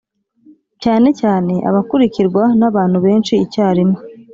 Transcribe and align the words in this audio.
cyane 0.83 1.09
cyane 1.19 1.53
abakurikirwa 1.69 2.43
n’abantu 2.59 2.97
benshi 3.05 3.33
icyarimwe, 3.45 3.99